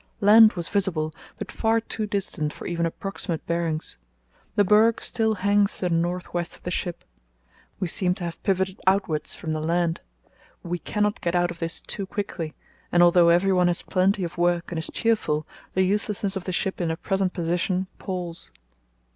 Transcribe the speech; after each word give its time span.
Land 0.19 0.53
was 0.53 0.67
visible, 0.67 1.13
but 1.37 1.51
far 1.51 1.79
too 1.79 2.07
distant 2.07 2.53
for 2.53 2.65
even 2.65 2.87
approximate 2.87 3.45
bearings. 3.45 3.97
The 4.55 4.63
berg 4.63 4.99
still 4.99 5.35
hangs 5.35 5.77
to 5.77 5.89
the 5.89 5.93
north 5.93 6.33
west 6.33 6.55
of 6.55 6.63
the 6.63 6.71
ship. 6.71 7.03
We 7.79 7.87
seem 7.87 8.15
to 8.15 8.23
have 8.23 8.41
pivoted 8.41 8.81
outwards 8.87 9.35
from 9.35 9.53
the 9.53 9.59
land. 9.59 10.01
We 10.63 10.79
cannot 10.79 11.21
get 11.21 11.35
out 11.35 11.51
of 11.51 11.59
this 11.59 11.79
too 11.81 12.07
quickly, 12.07 12.55
and 12.91 13.03
although 13.03 13.29
every 13.29 13.53
one 13.53 13.67
has 13.67 13.83
plenty 13.83 14.23
of 14.23 14.39
work, 14.39 14.71
and 14.71 14.79
is 14.79 14.89
cheerful, 14.91 15.45
the 15.75 15.83
uselessness 15.83 16.35
of 16.35 16.45
the 16.45 16.51
ship 16.51 16.81
in 16.81 16.89
her 16.89 16.95
present 16.95 17.33
position 17.33 17.85
palls. 17.99 18.49